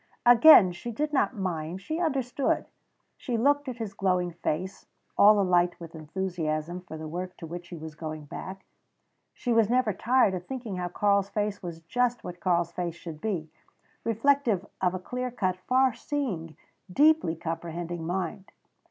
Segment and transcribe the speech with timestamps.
[0.25, 2.65] Again she did not mind; she understood.
[3.17, 7.67] She looked at his glowing face, all alight with enthusiasm for the work to which
[7.67, 8.65] he was going back.
[9.35, 13.21] She was never tired of thinking how Karl's face was just what Karl's face should
[13.21, 13.51] be
[14.03, 16.57] reflective of a clear cut, far seeing,
[16.91, 18.51] deeply comprehending mind.